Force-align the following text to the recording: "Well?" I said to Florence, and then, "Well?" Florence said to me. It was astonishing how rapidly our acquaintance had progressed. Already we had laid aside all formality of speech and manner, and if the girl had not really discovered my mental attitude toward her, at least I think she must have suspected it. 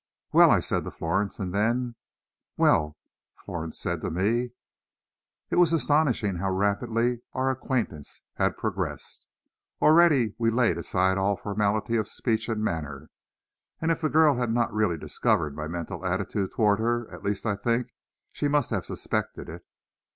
"Well?" 0.31 0.49
I 0.49 0.61
said 0.61 0.83
to 0.85 0.89
Florence, 0.89 1.37
and 1.37 1.53
then, 1.53 1.93
"Well?" 2.57 2.97
Florence 3.45 3.77
said 3.77 4.01
to 4.01 4.09
me. 4.09 4.49
It 5.51 5.57
was 5.57 5.73
astonishing 5.73 6.37
how 6.37 6.49
rapidly 6.49 7.21
our 7.33 7.51
acquaintance 7.51 8.19
had 8.37 8.57
progressed. 8.57 9.27
Already 9.79 10.33
we 10.39 10.47
had 10.47 10.55
laid 10.55 10.77
aside 10.79 11.19
all 11.19 11.35
formality 11.35 11.97
of 11.97 12.07
speech 12.07 12.49
and 12.49 12.63
manner, 12.63 13.11
and 13.79 13.91
if 13.91 14.01
the 14.01 14.09
girl 14.09 14.37
had 14.37 14.51
not 14.51 14.73
really 14.73 14.97
discovered 14.97 15.55
my 15.55 15.67
mental 15.67 16.03
attitude 16.03 16.49
toward 16.55 16.79
her, 16.79 17.07
at 17.13 17.23
least 17.23 17.45
I 17.45 17.55
think 17.55 17.93
she 18.31 18.47
must 18.47 18.71
have 18.71 18.85
suspected 18.85 19.49
it. 19.49 19.63